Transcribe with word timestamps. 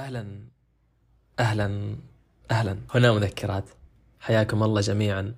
أهلا 0.00 0.48
أهلا 1.40 1.96
أهلا. 2.50 2.78
هنا 2.94 3.12
مذكرات. 3.12 3.64
حياكم 4.20 4.62
الله 4.62 4.80
جميعا. 4.80 5.34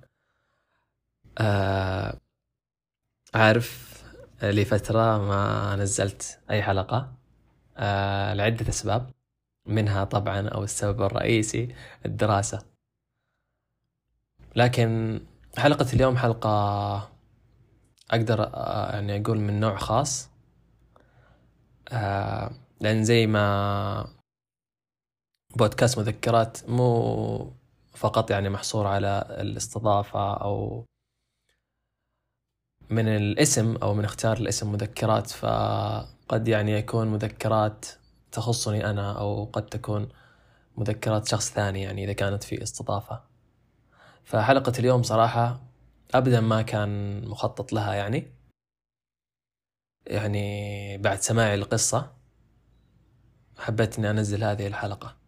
آه 1.37 2.17
عارف 3.33 4.03
لي 4.43 4.65
فترة 4.65 5.17
ما 5.17 5.75
نزلت 5.75 6.39
أي 6.49 6.63
حلقة. 6.63 7.13
آه 7.77 8.33
لعدة 8.33 8.69
أسباب. 8.69 9.11
منها 9.65 10.03
طبعا 10.03 10.47
أو 10.47 10.63
السبب 10.63 11.01
الرئيسي 11.01 11.75
الدراسة. 12.05 12.65
لكن 14.55 15.19
حلقة 15.57 15.87
اليوم 15.93 16.17
حلقة 16.17 16.49
أقدر 18.11 18.43
آه، 18.43 18.91
يعني 18.93 19.21
أقول 19.21 19.39
من 19.39 19.59
نوع 19.59 19.77
خاص. 19.77 20.29
آه 21.91 22.51
لأن 22.81 23.03
زي 23.03 23.27
ما 23.27 24.12
بودكاست 25.55 25.99
مذكرات 25.99 26.69
مو 26.69 27.53
فقط 27.95 28.31
يعني 28.31 28.49
محصور 28.49 28.87
على 28.87 29.25
الاستضافة 29.29 30.33
أو 30.33 30.85
من 32.89 33.07
الاسم 33.07 33.75
أو 33.75 33.93
من 33.93 34.05
اختيار 34.05 34.37
الاسم 34.37 34.71
مذكرات 34.71 35.29
فقد 35.31 36.47
يعني 36.47 36.71
يكون 36.71 37.07
مذكرات 37.07 37.85
تخصني 38.31 38.89
أنا 38.89 39.19
أو 39.19 39.45
قد 39.45 39.65
تكون 39.65 40.09
مذكرات 40.77 41.27
شخص 41.27 41.51
ثاني 41.51 41.81
يعني 41.81 42.03
إذا 42.03 42.13
كانت 42.13 42.43
في 42.43 42.63
استضافة. 42.63 43.23
فحلقة 44.23 44.73
اليوم 44.79 45.03
صراحة 45.03 45.59
أبدا 46.13 46.41
ما 46.41 46.61
كان 46.61 47.21
مخطط 47.27 47.73
لها 47.73 47.93
يعني. 47.93 48.31
يعني 50.07 50.97
بعد 50.97 51.19
سماعي 51.21 51.55
القصة 51.55 52.11
حبيت 53.57 53.99
إني 53.99 54.09
أنزل 54.09 54.43
هذه 54.43 54.67
الحلقة. 54.67 55.22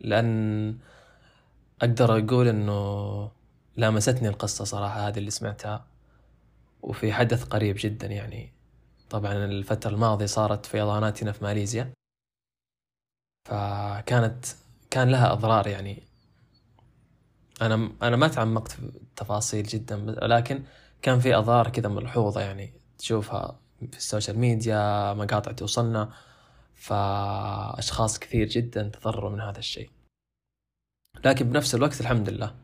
لأن 0.00 0.78
أقدر 1.82 2.18
أقول 2.18 2.48
إنه 2.48 3.30
لامستني 3.76 4.28
القصة 4.28 4.64
صراحة 4.64 5.08
هذه 5.08 5.18
اللي 5.18 5.30
سمعتها. 5.30 5.86
وفي 6.82 7.12
حدث 7.12 7.44
قريب 7.44 7.76
جدا 7.78 8.06
يعني. 8.06 8.52
طبعا 9.10 9.32
الفترة 9.44 9.90
الماضية 9.90 10.26
صارت 10.26 10.66
فيضانات 10.66 11.22
هنا 11.22 11.32
في 11.32 11.44
ماليزيا. 11.44 11.92
فكانت 13.48 14.46
كان 14.90 15.10
لها 15.10 15.32
أضرار 15.32 15.66
يعني. 15.66 16.02
أنا 17.62 17.92
أنا 18.02 18.16
ما 18.16 18.28
تعمقت 18.28 18.72
في 18.72 18.78
التفاصيل 18.78 19.62
جدا 19.66 19.96
لكن 20.22 20.62
كان 21.02 21.20
في 21.20 21.34
أضرار 21.34 21.68
كذا 21.68 21.88
ملحوظة 21.88 22.40
يعني 22.40 22.72
تشوفها 22.98 23.60
في 23.90 23.98
السوشيال 23.98 24.38
ميديا 24.38 25.14
مقاطع 25.14 25.52
توصلنا. 25.52 26.10
فأشخاص 26.74 28.18
كثير 28.18 28.48
جدا 28.48 28.82
تضرروا 28.88 29.30
من 29.30 29.40
هذا 29.40 29.58
الشيء. 29.58 29.90
لكن 31.24 31.50
بنفس 31.50 31.74
الوقت 31.74 32.00
الحمد 32.00 32.30
لله 32.30 32.54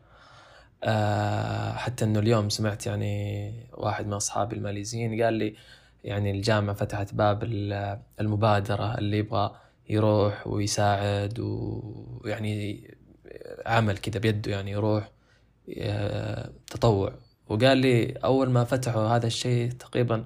أه 0.84 1.72
حتى 1.72 2.04
إنه 2.04 2.18
اليوم 2.18 2.48
سمعت 2.48 2.86
يعني 2.86 3.52
واحد 3.72 4.06
من 4.06 4.12
أصحابي 4.12 4.56
الماليزيين 4.56 5.22
قال 5.22 5.34
لي 5.34 5.56
يعني 6.04 6.30
الجامعة 6.30 6.74
فتحت 6.74 7.14
باب 7.14 7.44
المبادرة 8.20 8.98
اللي 8.98 9.18
يبغى 9.18 9.56
يروح 9.88 10.46
ويساعد 10.46 11.38
ويعني 11.40 12.90
عمل 13.66 13.98
كذا 13.98 14.18
بيده 14.20 14.52
يعني 14.52 14.70
يروح 14.70 15.10
آه، 15.78 16.50
تطوع. 16.66 17.12
وقال 17.48 17.78
لي 17.78 18.12
أول 18.12 18.50
ما 18.50 18.64
فتحوا 18.64 19.02
هذا 19.08 19.26
الشيء 19.26 19.70
تقريبا 19.70 20.24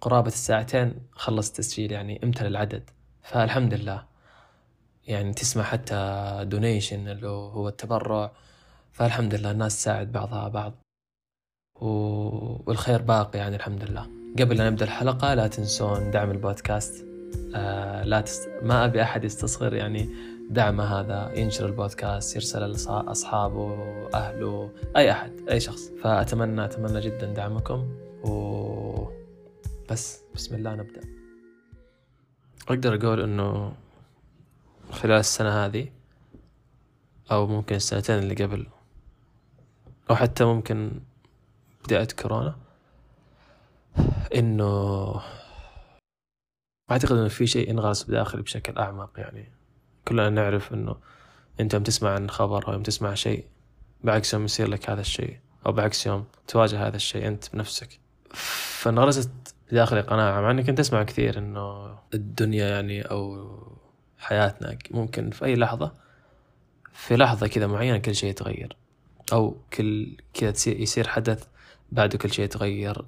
قرابة 0.00 0.28
الساعتين 0.28 0.94
خلص 1.12 1.48
التسجيل 1.48 1.92
يعني 1.92 2.20
امتلى 2.24 2.48
العدد. 2.48 2.90
فالحمد 3.22 3.74
لله 3.74 4.04
يعني 5.06 5.32
تسمع 5.32 5.62
حتى 5.62 6.40
donation 6.42 7.08
اللي 7.08 7.28
هو 7.28 7.68
التبرع 7.68 8.32
فالحمد 8.92 9.34
لله 9.34 9.50
الناس 9.50 9.76
تساعد 9.76 10.12
بعضها 10.12 10.48
بعض. 10.48 10.74
والخير 11.80 13.02
باقي 13.02 13.38
يعني 13.38 13.56
الحمد 13.56 13.84
لله 13.84 14.06
قبل 14.38 14.60
أن 14.60 14.66
نبدأ 14.66 14.84
الحلقة 14.84 15.34
لا 15.34 15.46
تنسون 15.46 16.10
دعم 16.10 16.30
البودكاست. 16.30 17.06
آه 17.54 18.04
لا 18.04 18.20
تست... 18.20 18.48
ما 18.62 18.84
أبي 18.84 19.02
أحد 19.02 19.24
يستصغر 19.24 19.74
يعني 19.74 20.08
دعمه 20.50 20.84
هذا 20.84 21.32
ينشر 21.38 21.66
البودكاست 21.66 22.36
يرسل 22.36 22.60
لأصحابه 22.60 23.74
أهله 24.14 24.70
أي 24.96 25.10
أحد 25.10 25.32
أي 25.50 25.60
شخص. 25.60 25.90
فأتمنى 26.02 26.64
أتمنى 26.64 27.00
جدا 27.00 27.32
دعمكم. 27.32 27.88
و 28.24 29.08
بس 29.90 30.22
بسم 30.34 30.54
الله 30.54 30.74
نبدأ. 30.74 31.19
أقدر 32.68 32.94
أقول 32.94 33.20
إنه 33.20 33.76
خلال 34.90 35.20
السنة 35.20 35.64
هذه 35.66 35.88
أو 37.30 37.46
ممكن 37.46 37.76
السنتين 37.76 38.18
اللي 38.18 38.34
قبل 38.34 38.66
أو 40.10 40.16
حتى 40.16 40.44
ممكن 40.44 41.00
بداية 41.84 42.08
كورونا 42.22 42.56
إنه 44.34 45.14
أعتقد 46.90 47.16
إنه 47.16 47.28
في 47.28 47.46
شيء 47.46 47.70
انغرس 47.70 48.04
بداخلي 48.04 48.42
بشكل 48.42 48.78
أعمق 48.78 49.10
يعني. 49.16 49.52
كلنا 50.08 50.30
نعرف 50.30 50.72
إنه 50.72 50.96
أنت 51.60 51.74
يوم 51.74 51.82
تسمع 51.82 52.10
عن 52.10 52.30
خبر 52.30 52.68
أو 52.68 52.72
يوم 52.72 52.82
تسمع 52.82 53.14
شيء 53.14 53.46
بعكس 54.04 54.34
يوم 54.34 54.44
يصير 54.44 54.68
لك 54.68 54.90
هذا 54.90 55.00
الشيء 55.00 55.38
أو 55.66 55.72
بعكس 55.72 56.06
يوم 56.06 56.24
تواجه 56.48 56.86
هذا 56.86 56.96
الشيء 56.96 57.26
أنت 57.26 57.52
بنفسك. 57.52 58.00
فانغرست 58.34 59.30
بداخلي 59.70 60.00
قناعة 60.00 60.40
مع 60.40 60.50
إني 60.50 60.62
كنت 60.62 60.80
أسمع 60.80 61.02
كثير 61.02 61.38
إنه 61.38 61.98
الدنيا 62.14 62.68
يعني 62.68 63.02
أو 63.02 63.48
حياتنا 64.18 64.78
ممكن 64.90 65.30
في 65.30 65.44
أي 65.44 65.56
لحظة 65.56 65.92
في 66.92 67.16
لحظة 67.16 67.46
كذا 67.46 67.66
معينة 67.66 67.98
كل 67.98 68.14
شيء 68.14 68.30
يتغير. 68.30 68.76
أو 69.32 69.56
كل 69.72 70.16
كذا 70.34 70.52
يصير 70.66 71.08
حدث 71.08 71.46
بعده 71.92 72.18
كل 72.18 72.32
شيء 72.32 72.44
يتغير 72.44 73.04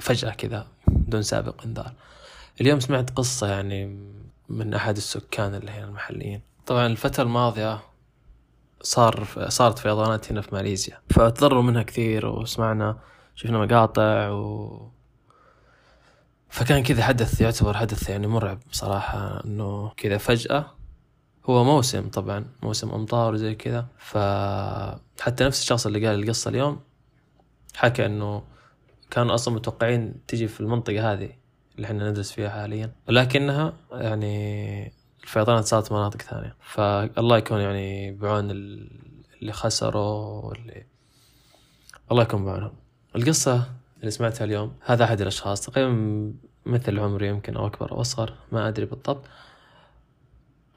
فجأة 0.00 0.30
كذا 0.30 0.66
بدون 0.86 1.22
سابق 1.22 1.64
إنذار. 1.64 1.92
اليوم 2.60 2.80
سمعت 2.80 3.10
قصة 3.10 3.46
يعني 3.46 3.98
من 4.48 4.74
أحد 4.74 4.96
السكان 4.96 5.54
اللي 5.54 5.70
هنا 5.70 5.84
المحليين. 5.84 6.40
طبعا 6.66 6.86
الفترة 6.86 7.22
الماضية 7.22 7.80
صار 8.82 9.26
صارت 9.48 9.78
فيضانات 9.78 10.32
هنا 10.32 10.40
في 10.40 10.54
ماليزيا. 10.54 10.98
فتضرروا 11.10 11.62
منها 11.62 11.82
كثير 11.82 12.26
وسمعنا 12.26 12.98
شفنا 13.34 13.58
مقاطع 13.58 14.28
و 14.28 14.97
فكان 16.48 16.82
كذا 16.82 17.02
حدث 17.04 17.40
يعتبر 17.40 17.76
حدث 17.76 18.08
يعني 18.08 18.26
مرعب 18.26 18.58
بصراحة 18.70 19.44
إنه 19.44 19.92
كذا 19.96 20.18
فجأة 20.18 20.70
هو 21.46 21.64
موسم 21.64 22.08
طبعا 22.08 22.44
موسم 22.62 22.90
أمطار 22.90 23.32
وزي 23.34 23.54
كذا. 23.54 23.86
فحتى 23.98 25.44
نفس 25.44 25.60
الشخص 25.62 25.86
اللي 25.86 26.06
قال 26.06 26.22
القصة 26.22 26.48
اليوم 26.48 26.80
حكى 27.76 28.06
إنه 28.06 28.42
كانوا 29.10 29.34
أصلا 29.34 29.54
متوقعين 29.54 30.14
تجي 30.26 30.48
في 30.48 30.60
المنطقة 30.60 31.12
هذه 31.12 31.30
اللي 31.76 31.86
إحنا 31.86 32.10
ندرس 32.10 32.32
فيها 32.32 32.50
حاليا. 32.50 32.92
ولكنها 33.08 33.72
يعني 33.92 34.92
الفيضانات 35.22 35.64
صارت 35.64 35.92
مناطق 35.92 36.22
ثانية. 36.22 36.56
فالله 36.60 37.38
يكون 37.38 37.60
يعني 37.60 38.12
بعون 38.12 38.50
اللي 38.50 39.52
خسروا 39.52 40.44
واللي 40.44 40.86
الله 42.12 42.22
يكون 42.22 42.44
بعونهم. 42.44 42.72
القصة 43.16 43.68
اللي 44.00 44.10
سمعتها 44.10 44.44
اليوم. 44.44 44.76
هذا 44.84 45.04
أحد 45.04 45.20
الأشخاص 45.20 45.60
تقريبا 45.60 46.32
مثل 46.66 46.98
عمري 46.98 47.28
يمكن 47.28 47.56
أو 47.56 47.66
أكبر 47.66 47.92
أو 47.92 48.00
أصغر 48.00 48.34
ما 48.52 48.68
أدري 48.68 48.86
بالضبط. 48.86 49.24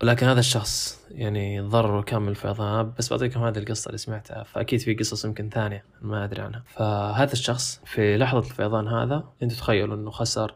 ولكن 0.04 0.26
هذا 0.26 0.40
الشخص 0.40 1.06
يعني 1.12 1.62
ضرر 1.62 2.02
كامل 2.02 2.30
الفيضان 2.30 2.94
بس 2.98 3.10
بعطيكم 3.14 3.44
هذه 3.44 3.58
القصة 3.58 3.88
اللي 3.88 3.98
سمعتها 3.98 4.44
فأكيد 4.44 4.80
في 4.80 4.94
قصص 4.94 5.26
يمكن 5.26 5.50
ثانية 5.50 5.86
ما 6.02 6.24
أدري 6.24 6.42
عنها. 6.42 6.64
فهذا 6.68 7.34
الشخص 7.34 7.82
في 7.86 8.18
لحظة 8.18 8.40
الفيضان 8.40 8.88
هذا 8.88 9.24
أنتوا 9.44 9.58
تخيلوا 9.58 9.96
أنه 9.96 10.12
خسر 10.12 10.56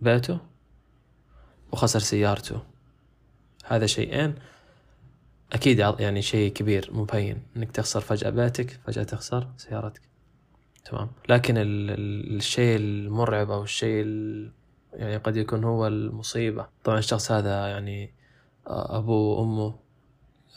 بيته 0.00 0.38
وخسر 1.72 1.98
سيارته. 1.98 2.62
هذا 3.64 3.86
شيئين. 3.86 4.34
أكيد 5.52 5.78
يعني 5.78 6.22
شيء 6.22 6.52
كبير 6.52 6.90
مبين 6.92 7.42
أنك 7.56 7.70
تخسر 7.70 8.00
فجأة 8.00 8.30
بيتك 8.30 8.80
فجأة 8.86 9.02
تخسر 9.02 9.48
سيارتك. 9.56 10.13
تمام. 10.84 11.08
لكن 11.28 11.54
الشيء 11.58 12.76
المرعب 12.76 13.50
أو 13.50 13.62
الشيء 13.62 14.04
يعني 14.92 15.16
قد 15.16 15.36
يكون 15.36 15.64
هو 15.64 15.86
المصيبة. 15.86 16.66
طبعا 16.84 16.98
الشخص 16.98 17.32
هذا 17.32 17.66
يعني 17.68 18.14
آه، 18.66 18.98
أبوه 18.98 19.38
وأمه 19.38 19.74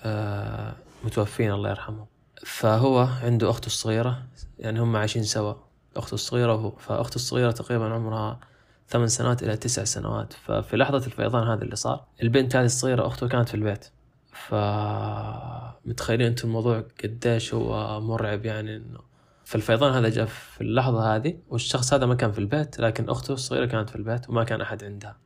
آه، 0.04 0.76
متوفين 1.04 1.52
الله 1.52 1.70
يرحمهم 1.70 2.06
فهو 2.46 3.00
عنده 3.00 3.50
أخته 3.50 3.66
الصغيرة 3.66 4.28
يعني 4.60 4.80
هم 4.80 4.96
عايشين 4.96 5.24
سوا. 5.24 5.54
أخته 5.96 6.14
الصغيرة 6.14 6.54
وهو. 6.54 6.72
فأخته 6.72 7.16
الصغيرة 7.16 7.52
تقريبا 7.52 7.86
عمرها 7.94 8.40
ثمان 8.88 9.08
سنوات 9.08 9.44
إلى 9.44 9.58
تسع 9.58 9.84
سنوات. 9.84 10.34
ففي 10.34 10.78
لحظة 10.78 11.06
الفيضان 11.06 11.48
هذا 11.48 11.64
اللي 11.64 11.76
صار 11.76 12.06
البنت 12.24 12.56
هذه 12.56 12.66
الصغيرة 12.66 13.08
أخته 13.08 13.28
كانت 13.28 13.50
في 13.50 13.56
البيت. 13.56 13.86
فمتخيلين 14.48 16.28
أنتم 16.28 16.48
الموضوع 16.48 16.84
قديش 17.04 17.54
هو 17.54 18.02
مرعب 18.02 18.46
يعني 18.46 18.76
إنه 18.76 19.07
فالفيضان 19.48 19.94
هذا 19.94 20.10
جاء 20.10 20.26
في 20.26 20.62
اللحظة 20.62 21.16
هذه 21.16 21.38
والشخص 21.50 21.94
هذا 21.94 22.06
ما 22.06 22.16
كان 22.16 22.32
في 22.32 22.40
البيت 22.40 22.80
لكن 22.80 23.10
أخته 23.10 23.34
الصغيرة 23.34 23.66
كانت 23.66 23.90
في 23.90 23.96
البيت 23.96 24.30
وما 24.30 24.44
كان 24.44 24.62
أحد 24.62 24.84
عندها. 24.84 25.18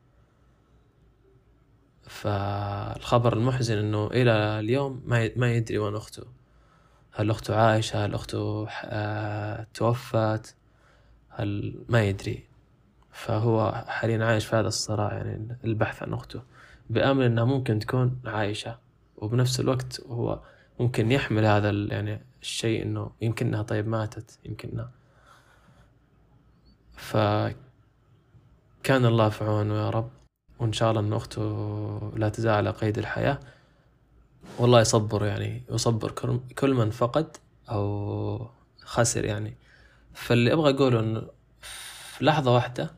فالخبر 2.07 3.33
المحزن 3.33 3.77
إنه 3.77 4.07
إلى 4.07 4.31
اليوم 4.59 5.03
ما 5.06 5.29
ما 5.35 5.53
يدري 5.53 5.77
وين 5.77 5.95
أخته. 5.95 6.23
هل 7.12 7.29
أخته 7.29 7.56
عايشة؟ 7.56 8.06
هل 8.06 8.13
أخته 8.13 8.68
آه، 8.69 9.68
توفت؟ 9.73 10.56
هل 11.29 11.75
ما 11.89 12.03
يدري. 12.03 12.44
فهو 13.12 13.83
حاليا 13.88 14.25
عايش 14.25 14.45
في 14.45 14.56
هذا 14.56 14.67
الصراع 14.67 15.13
يعني 15.13 15.57
البحث 15.63 16.03
عن 16.03 16.13
أخته. 16.13 16.41
بآمل 16.89 17.25
إنها 17.25 17.44
ممكن 17.44 17.79
تكون 17.79 18.19
عايشة. 18.25 18.79
وبنفس 19.17 19.59
الوقت 19.59 20.01
هو 20.01 20.39
ممكن 20.81 21.11
يحمل 21.11 21.45
هذا 21.45 21.69
يعني 21.69 22.21
الشيء 22.41 22.83
إنه 22.83 23.11
يمكن 23.21 23.47
إنها 23.47 23.61
طيب 23.61 23.87
ماتت 23.87 24.39
يمكن 24.45 24.69
إنها. 24.69 24.91
فكان 26.95 27.55
الله 29.05 29.29
في 29.29 29.43
عونه 29.43 29.75
يا 29.75 29.89
رب. 29.89 30.11
وإن 30.59 30.73
شاء 30.73 30.89
الله 30.91 31.01
أن 31.01 31.13
أخته 31.13 32.13
لا 32.15 32.29
تزال 32.29 32.53
على 32.53 32.69
قيد 32.69 32.97
الحياة. 32.97 33.39
والله 34.59 34.81
يصبر 34.81 35.25
يعني 35.25 35.63
يصبر 35.71 36.11
كل 36.59 36.73
من 36.73 36.89
فقد 36.91 37.37
أو 37.71 38.49
خسر 38.79 39.25
يعني. 39.25 39.57
فاللي 40.13 40.53
أبغى 40.53 40.75
أقوله 40.75 40.99
أنه 40.99 41.27
في 41.61 42.25
لحظة 42.25 42.53
واحدة 42.53 42.91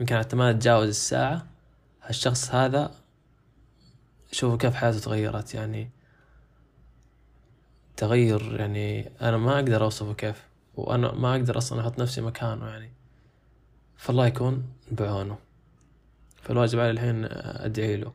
يمكن 0.00 0.18
حتى 0.18 0.36
ما 0.36 0.52
تجاوز 0.52 0.88
الساعة 0.88 1.46
هالشخص 2.02 2.50
هذا 2.50 3.01
شوفوا 4.32 4.56
كيف 4.56 4.74
حياته 4.74 4.98
تغيرت 4.98 5.54
يعني 5.54 5.90
تغير 7.96 8.60
يعني 8.60 9.12
أنا 9.20 9.36
ما 9.36 9.54
أقدر 9.54 9.84
أوصفه 9.84 10.14
كيف 10.14 10.48
وأنا 10.74 11.12
ما 11.12 11.32
أقدر 11.32 11.58
أصلا 11.58 11.80
أحط 11.80 11.98
نفسي 11.98 12.20
مكانه 12.20 12.66
يعني. 12.66 12.92
فالله 13.96 14.26
يكون 14.26 14.64
بعونه. 14.90 15.38
فالواجب 16.42 16.78
علي 16.78 16.90
الحين 16.90 17.24
أدعي 17.40 17.96
له. 17.96 18.12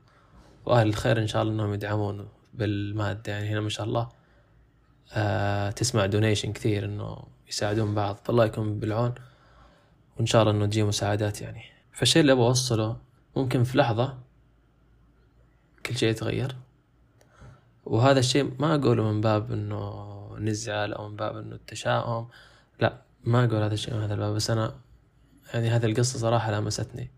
وأهل 0.66 0.88
الخير 0.88 1.20
إن 1.20 1.28
شاء 1.28 1.42
الله 1.42 1.54
إنهم 1.54 1.74
يدعمونه 1.74 2.28
بالمادة 2.54 3.32
يعني 3.32 3.50
هنا 3.50 3.62
ما 3.62 3.70
شاء 3.70 3.86
الله 3.86 4.10
آه 5.14 5.72
تسمع 5.72 6.06
دونيشن 6.06 6.54
كثير 6.54 6.86
إنه 6.86 7.24
يساعدون 7.48 7.96
بعض. 7.96 8.18
فالله 8.24 8.46
يكون 8.46 8.80
بالعون 8.80 9.16
وإن 10.18 10.26
شاء 10.26 10.42
الله 10.42 10.54
إنه 10.54 10.66
تجي 10.66 10.84
مساعدات 10.84 11.42
يعني. 11.42 11.64
فالشيء 11.94 12.22
اللي 12.22 12.32
أبغى 12.32 12.46
أوصله 12.46 12.98
ممكن 13.36 13.64
في 13.64 13.78
لحظة 13.78 14.27
كل 15.88 15.98
شيء 15.98 16.10
يتغير. 16.10 16.56
وهذا 17.86 18.20
الشيء 18.20 18.54
ما 18.60 18.76
أقوله 18.76 19.12
من 19.12 19.22
باب 19.22 19.52
إنه 19.52 20.38
نزعل 20.40 20.94
أو 20.94 21.10
من 21.10 21.16
باب 21.16 21.38
إنه 21.38 21.56
التشاؤم. 21.56 22.28
لا 22.80 23.02
ما 23.24 23.46
أقول 23.46 23.62
هذا 23.62 23.74
الشيء 23.74 23.94
من 23.94 24.02
هذا 24.02 24.14
الباب 24.14 24.36
بس 24.36 24.50
أنا 24.50 24.76
يعني 25.54 25.70
هذه 25.70 25.86
القصة 25.86 26.20
صراحة 26.20 26.52
لامستني. 26.52 27.12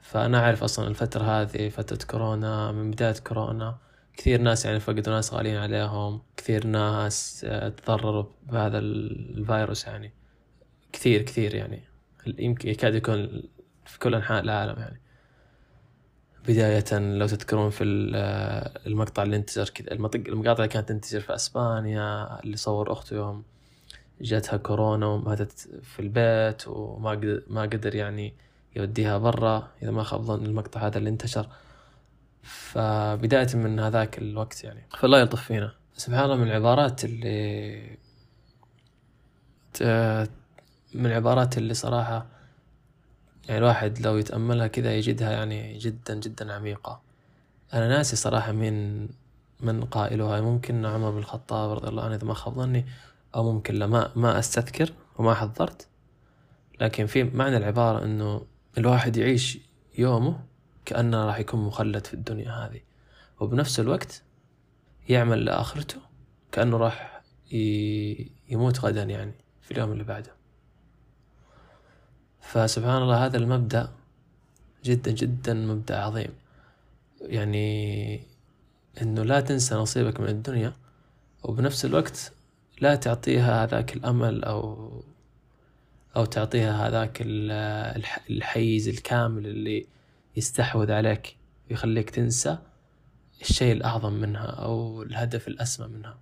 فأنا 0.00 0.38
أعرف 0.44 0.64
أصلا 0.64 0.88
الفترة 0.88 1.22
هذه 1.22 1.68
فترة 1.68 1.98
كورونا 2.10 2.72
من 2.72 2.90
بداية 2.90 3.14
كورونا 3.26 3.78
كثير 4.16 4.40
ناس 4.40 4.64
يعني 4.64 4.80
فقدوا 4.80 5.12
ناس 5.12 5.34
غاليين 5.34 5.56
عليهم 5.56 6.22
كثير 6.36 6.66
ناس 6.66 7.46
آه، 7.48 7.68
تضرروا 7.68 8.24
بهذا 8.42 8.78
الفيروس 8.78 9.86
يعني. 9.86 10.12
كثير 10.92 11.22
كثير 11.22 11.54
يعني. 11.54 11.82
يمكن 12.26 12.68
يكاد 12.68 12.94
يكون 12.94 13.42
في 13.86 13.98
كل 13.98 14.14
أنحاء 14.14 14.42
العالم 14.42 14.80
يعني. 14.80 15.00
بداية 16.48 16.98
لو 16.98 17.26
تذكرون 17.26 17.70
في 17.70 18.12
آه، 18.14 18.80
المقطع 18.86 19.22
اللي 19.22 19.36
انتشر 19.36 19.68
كذا 19.68 19.92
المقاطع 19.92 20.52
اللي 20.52 20.68
كانت 20.68 20.88
تنتشر 20.88 21.20
في 21.20 21.34
أسبانيا 21.34 22.40
اللي 22.44 22.56
صور 22.56 22.92
أخته 22.92 23.16
يوم 23.16 23.44
جاتها 24.20 24.56
كورونا 24.56 25.06
وماتت 25.06 25.68
في 25.82 26.00
البيت 26.00 26.68
وما 26.68 27.10
قدر 27.10 27.42
ما 27.48 27.62
قدر 27.62 27.94
يعني 27.94 28.34
يوديها 28.76 29.18
برا 29.18 29.68
إذا 29.82 29.90
ما 29.90 30.02
خاب 30.02 30.22
ظن 30.22 30.46
المقطع 30.46 30.86
هذا 30.86 30.98
اللي 30.98 31.10
انتشر. 31.10 31.48
فبداية 32.42 33.48
من 33.54 33.80
هذاك 33.80 34.18
الوقت 34.18 34.64
يعني. 34.64 34.86
فالله 34.98 35.20
يلطف 35.20 35.42
فينا. 35.42 35.72
سبحان 35.96 36.24
الله 36.24 36.36
من 36.36 36.46
العبارات 36.46 37.04
اللي 37.04 37.98
من 40.94 41.06
العبارات 41.06 41.58
اللي 41.58 41.74
صراحة 41.74 42.26
يعني 43.50 43.62
الواحد 43.62 44.00
لو 44.00 44.16
يتأملها 44.16 44.66
كذا 44.66 44.94
يجدها 44.94 45.30
يعني 45.30 45.78
جدا 45.78 46.14
جدا 46.14 46.52
عميقة. 46.52 47.00
أنا 47.74 47.88
ناسي 47.88 48.16
صراحة 48.16 48.52
مين 48.52 49.08
من 49.60 49.84
قائلها. 49.84 50.40
ممكن 50.40 50.86
عمر 50.86 51.10
بن 51.10 51.18
الخطاب 51.18 51.70
رضي 51.70 51.88
الله 51.88 52.04
عنه 52.04 52.14
إذا 52.14 52.24
ما 52.24 52.34
خاب 52.34 52.54
ظني 52.54 52.86
أو 53.34 53.52
ممكن 53.52 53.74
لا 53.74 53.86
ما, 53.86 54.12
ما 54.16 54.38
أستذكر 54.38 54.92
وما 55.18 55.34
حضرت. 55.34 55.88
لكن 56.80 57.06
في 57.06 57.24
معنى 57.24 57.56
العبارة 57.56 58.04
إنه 58.04 58.46
الواحد 58.78 59.16
يعيش 59.16 59.58
يومه 59.98 60.40
كأنه 60.84 61.24
راح 61.24 61.38
يكون 61.38 61.60
مخلد 61.60 62.06
في 62.06 62.14
الدنيا 62.14 62.52
هذه. 62.52 62.80
وبنفس 63.40 63.80
الوقت 63.80 64.22
يعمل 65.08 65.44
لآخرته 65.44 66.00
كأنه 66.52 66.76
راح 66.76 67.22
يموت 68.48 68.80
غدا 68.80 69.02
يعني 69.02 69.34
في 69.62 69.70
اليوم 69.70 69.92
اللي 69.92 70.04
بعده. 70.04 70.39
فسبحان 72.52 73.02
الله 73.02 73.26
هذا 73.26 73.36
المبدأ 73.36 73.90
جدا 74.84 75.10
جدا 75.10 75.54
مبدأ 75.54 75.98
عظيم. 75.98 76.30
يعني 77.20 78.20
إنه 79.02 79.22
لا 79.22 79.40
تنسى 79.40 79.74
نصيبك 79.74 80.20
من 80.20 80.28
الدنيا 80.28 80.72
وبنفس 81.42 81.84
الوقت 81.84 82.32
لا 82.80 82.94
تعطيها 82.94 83.64
هذاك 83.64 83.96
الأمل 83.96 84.44
أو 84.44 84.90
أو 86.16 86.24
تعطيها 86.24 86.88
هذاك 86.88 87.18
الحيز 88.30 88.88
الكامل 88.88 89.46
اللي 89.46 89.86
يستحوذ 90.36 90.92
عليك 90.92 91.36
ويخليك 91.70 92.10
تنسى 92.10 92.58
الشيء 93.40 93.72
الأعظم 93.72 94.12
منها 94.12 94.46
أو 94.46 95.02
الهدف 95.02 95.48
الأسمى 95.48 95.88
منها 95.88 96.18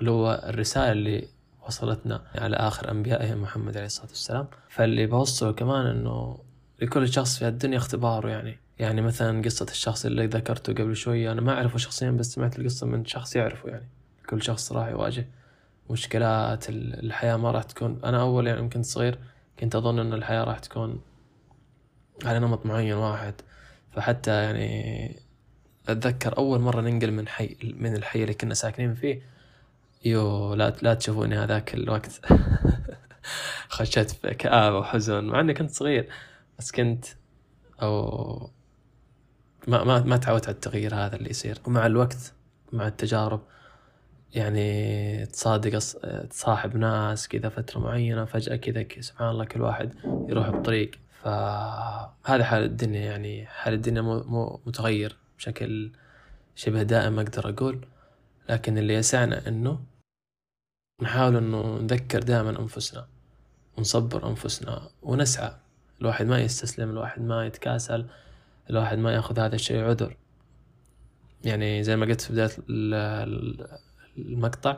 اللي 0.00 0.10
هو 0.10 0.44
الرسالة 0.48 0.92
اللي 0.92 1.28
وصلتنا 1.70 2.22
على 2.34 2.56
آخر 2.56 2.90
أنبيائهم 2.90 3.42
محمد 3.42 3.76
عليه 3.76 3.86
الصلاة 3.86 4.08
والسلام. 4.08 4.46
فاللي 4.68 5.06
بوصله 5.06 5.52
كمان 5.52 5.86
أنه 5.86 6.38
لكل 6.82 7.08
شخص 7.08 7.38
في 7.38 7.48
الدنيا 7.48 7.78
اختباره 7.78 8.28
يعني. 8.28 8.58
يعني 8.78 9.02
مثلا 9.02 9.42
قصة 9.42 9.66
الشخص 9.70 10.06
اللي 10.06 10.26
ذكرته 10.26 10.72
قبل 10.72 10.96
شوية 10.96 11.32
أنا 11.32 11.40
ما 11.40 11.52
أعرفه 11.52 11.78
شخصيا 11.78 12.10
بس 12.10 12.32
سمعت 12.32 12.58
القصة 12.58 12.86
من 12.86 13.04
شخص 13.04 13.36
يعرفه 13.36 13.68
يعني. 13.68 13.88
كل 14.30 14.42
شخص 14.42 14.72
راح 14.72 14.88
يواجه 14.88 15.26
مشكلات 15.90 16.64
الحياة 16.70 17.36
ما 17.36 17.50
راح 17.50 17.62
تكون. 17.62 18.00
أنا 18.04 18.20
أول 18.20 18.46
يعني 18.46 18.68
كنت 18.68 18.84
صغير 18.84 19.18
كنت 19.60 19.76
أظن 19.76 19.98
أن 19.98 20.12
الحياة 20.12 20.44
راح 20.44 20.58
تكون 20.58 21.00
على 22.24 22.38
نمط 22.38 22.66
معين 22.66 22.94
واحد. 22.94 23.34
فحتى 23.92 24.30
يعني 24.30 25.20
أتذكر 25.88 26.38
أول 26.38 26.60
مرة 26.60 26.80
ننقل 26.80 27.10
من 27.12 27.28
حي 27.28 27.56
من 27.62 27.96
الحي 27.96 28.22
اللي 28.22 28.34
كنا 28.34 28.54
ساكنين 28.54 28.94
فيه 28.94 29.22
يو 30.04 30.54
لا 30.54 30.76
لا 30.82 30.94
تشوفوني 30.94 31.36
هذاك 31.38 31.74
الوقت. 31.74 32.20
خشيت 33.68 34.10
في 34.10 34.34
كآبة 34.34 34.78
وحزن 34.78 35.24
مع 35.24 35.40
إني 35.40 35.54
كنت 35.54 35.70
صغير 35.70 36.08
بس 36.58 36.72
كنت 36.72 37.04
أو 37.82 38.50
ما 39.68 39.84
ما 39.84 40.02
ما 40.02 40.16
تعودت 40.16 40.46
على 40.46 40.54
التغيير 40.54 40.94
هذا 40.94 41.16
اللي 41.16 41.30
يصير. 41.30 41.58
ومع 41.66 41.86
الوقت 41.86 42.32
مع 42.72 42.86
التجارب 42.86 43.40
يعني 44.34 45.26
تصادق 45.26 45.78
تصاحب 46.30 46.76
ناس 46.76 47.28
كذا 47.28 47.48
فترة 47.48 47.80
معينة 47.80 48.24
فجأة 48.24 48.56
كذا 48.56 48.86
سبحان 49.00 49.28
الله 49.30 49.44
كل 49.44 49.60
واحد 49.60 49.94
يروح 50.28 50.50
بطريق. 50.50 50.90
فهذا 51.22 52.44
حال 52.44 52.62
الدنيا 52.64 53.00
يعني 53.00 53.46
حال 53.46 53.74
الدنيا 53.74 54.02
مو, 54.02 54.60
متغير 54.66 55.16
بشكل 55.38 55.92
شبه 56.54 56.82
دائم 56.82 57.18
أقدر 57.18 57.48
أقول. 57.48 57.86
لكن 58.50 58.78
اللي 58.78 58.94
يسعنا 58.94 59.48
إنه 59.48 59.80
نحاول 61.02 61.36
إنه 61.36 61.78
نذكر 61.78 62.22
دائما 62.22 62.50
أنفسنا 62.60 63.06
ونصبر 63.76 64.28
أنفسنا 64.28 64.90
ونسعى. 65.02 65.54
الواحد 66.00 66.26
ما 66.26 66.40
يستسلم 66.40 66.90
الواحد 66.90 67.22
ما 67.22 67.46
يتكاسل 67.46 68.06
الواحد 68.70 68.98
ما 68.98 69.12
يأخذ 69.12 69.40
هذا 69.40 69.54
الشيء 69.54 69.84
عذر. 69.84 70.16
يعني 71.44 71.82
زي 71.82 71.96
ما 71.96 72.06
قلت 72.06 72.20
في 72.20 72.32
بداية 72.32 72.50
المقطع 74.18 74.76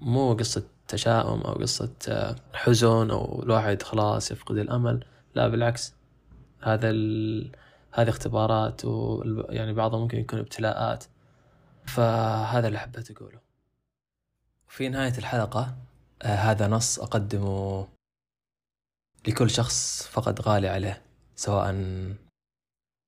مو 0.00 0.32
قصة 0.34 0.62
تشاؤم 0.88 1.40
أو 1.40 1.52
قصة 1.52 2.36
حزن 2.52 3.10
أو 3.10 3.42
الواحد 3.42 3.82
خلاص 3.82 4.30
يفقد 4.30 4.56
الأمل. 4.56 5.04
لا 5.34 5.48
بالعكس. 5.48 5.94
هذا 6.62 6.90
ال... 6.90 7.52
هذه 7.92 8.08
اختبارات 8.08 8.84
ويعني 8.84 9.72
بعضها 9.72 10.00
ممكن 10.00 10.18
يكون 10.18 10.38
ابتلاءات. 10.38 11.04
فهذا 11.86 12.68
اللي 12.68 12.78
حبيت 12.78 13.10
أقوله. 13.10 13.40
في 14.68 14.88
نهاية 14.88 15.18
الحلقة 15.18 15.76
آه 16.22 16.26
هذا 16.26 16.68
نص 16.68 16.98
أقدمه 16.98 17.88
لكل 19.28 19.50
شخص 19.50 20.02
فقد 20.02 20.40
غالي 20.40 20.68
عليه 20.68 21.02
سواء 21.36 21.72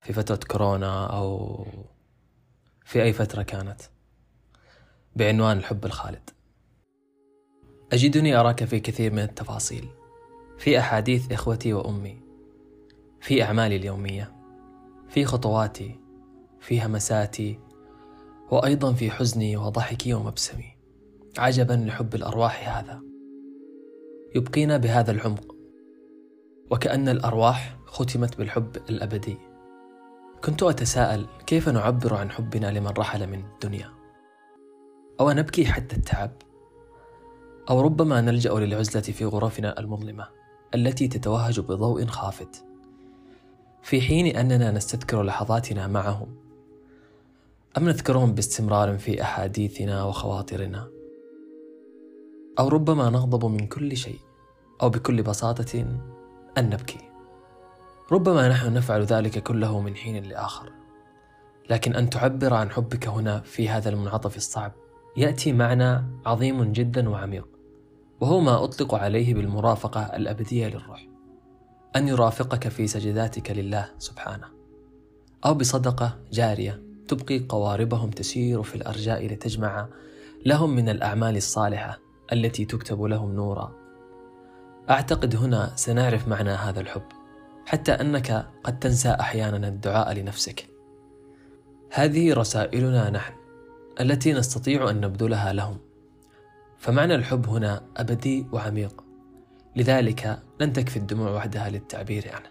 في 0.01 0.13
فترة 0.13 0.41
كورونا 0.51 1.07
أو 1.07 1.67
في 2.85 3.03
أي 3.03 3.13
فترة 3.13 3.43
كانت 3.43 3.81
بعنوان 5.17 5.59
الحب 5.59 5.85
الخالد. 5.85 6.31
أجدني 7.93 8.37
أراك 8.37 8.65
في 8.65 8.81
كثير 8.81 9.13
من 9.13 9.23
التفاصيل 9.23 9.89
في 10.59 10.79
أحاديث 10.79 11.33
إخوتي 11.33 11.73
وأمي 11.73 12.21
في 13.21 13.43
أعمالي 13.43 13.77
اليومية 13.77 14.33
في 15.09 15.25
خطواتي 15.25 16.01
في 16.61 16.87
همساتي 16.87 17.59
وأيضا 18.51 18.93
في 18.93 19.11
حزني 19.11 19.57
وضحكي 19.57 20.15
ومبسمي 20.15 20.77
عجبا 21.39 21.73
لحب 21.73 22.15
الأرواح 22.15 22.79
هذا. 22.79 23.03
يبقينا 24.35 24.77
بهذا 24.77 25.11
العمق. 25.11 25.57
وكأن 26.71 27.09
الأرواح 27.09 27.77
ختمت 27.87 28.39
بالحب 28.39 28.77
الأبدي. 28.77 29.37
كنت 30.45 30.63
أتساءل 30.63 31.27
كيف 31.47 31.69
نعبر 31.69 32.15
عن 32.15 32.31
حبنا 32.31 32.79
لمن 32.79 32.91
رحل 32.99 33.27
من 33.27 33.45
الدنيا؟ 33.45 33.91
أو 35.21 35.31
نبكي 35.31 35.67
حتى 35.67 35.97
التعب؟ 35.97 36.33
أو 37.71 37.81
ربما 37.81 38.21
نلجأ 38.21 38.53
للعزلة 38.53 39.03
في 39.03 39.25
غرفنا 39.25 39.81
المظلمة 39.81 40.29
التي 40.75 41.09
تتوهج 41.09 41.61
بضوء 41.61 42.07
خافت. 42.07 42.65
في 43.83 44.01
حين 44.01 44.37
أننا 44.37 44.71
نستذكر 44.71 45.23
لحظاتنا 45.23 45.87
معهم 45.87 46.44
أم 47.77 47.85
نذكرهم 47.85 48.35
باستمرار 48.35 48.99
في 48.99 49.23
أحاديثنا 49.23 50.05
وخواطرنا؟ 50.05 50.91
أو 52.59 52.69
ربما 52.69 53.11
نغضب 53.11 53.45
من 53.45 53.67
كل 53.67 53.97
شيء 53.97 54.19
أو 54.83 54.91
بكل 54.91 55.23
بساطة 55.23 55.81
أن 56.59 56.71
نبكي. 56.71 56.99
ربما 58.13 58.49
نحن 58.49 58.75
نفعل 58.75 59.03
ذلك 59.03 59.43
كله 59.43 59.81
من 59.81 59.97
حين 59.97 60.25
لآخر. 60.25 60.73
لكن 61.71 61.95
أن 61.95 62.11
تعبر 62.11 62.55
عن 62.55 62.71
حبك 62.71 63.09
هنا 63.09 63.41
في 63.41 63.69
هذا 63.69 63.91
المنعطف 63.91 64.37
الصعب 64.37 64.73
يأتي 65.17 65.53
معنى 65.53 66.03
عظيم 66.27 66.73
جدا 66.73 67.09
وعميق 67.09 67.49
وهو 68.21 68.41
ما 68.41 68.65
أطلق 68.65 68.95
عليه 68.95 69.35
بالمرافقة 69.35 70.01
الأبدية 70.01 70.69
للروح. 70.69 71.07
أن 71.97 72.09
يرافقك 72.09 72.69
في 72.69 72.87
سجداتك 72.87 73.51
لله 73.51 73.91
سبحانه 73.99 74.47
أو 75.45 75.55
بصدقة 75.55 76.19
جارية 76.33 76.94
تبقي 77.09 77.39
قواربهم 77.39 78.11
تسير 78.11 78.63
في 78.63 78.75
الأرجاء 78.75 79.27
لتجمع 79.27 79.89
لهم 80.47 80.71
من 80.71 80.89
الأعمال 80.89 81.37
الصالحة 81.37 82.01
التي 82.33 82.65
تكتب 82.65 83.03
لهم 83.03 83.35
نورا. 83.35 83.73
أعتقد 84.91 85.37
هنا 85.37 85.73
سنعرف 85.77 86.29
معنى 86.29 86.51
هذا 86.51 86.81
الحب 86.81 87.03
حتى 87.67 87.93
أنك 87.93 88.47
قد 88.65 88.79
تنسى 88.79 89.09
أحيانا 89.09 89.69
الدعاء 89.69 90.13
لنفسك. 90.13 90.67
هذه 91.91 92.35
رسائلنا 92.35 93.11
نحن 93.11 93.35
التي 94.01 94.33
نستطيع 94.33 94.91
أن 94.91 95.01
نبذلها 95.01 95.53
لهم. 95.53 95.79
فمعنى 96.79 97.15
الحب 97.15 97.47
هنا 97.47 97.87
أبدي 97.97 98.47
وعميق 98.53 99.05
لذلك 99.77 100.43
لن 100.61 100.73
تكفي 100.73 100.97
الدموع 100.97 101.31
وحدها 101.31 101.71
للتعبير 101.71 102.31
عنه 102.33 102.49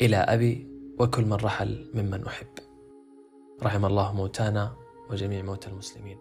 إلى 0.00 0.16
أبي 0.16 0.73
وكل 0.98 1.24
من 1.24 1.32
رحل 1.32 1.90
ممن 1.94 2.26
أحب. 2.26 2.46
رحم 3.62 3.84
الله 3.84 4.12
موتانا 4.12 4.76
وجميع 5.10 5.42
موتى 5.42 5.68
المسلمين. 5.68 6.18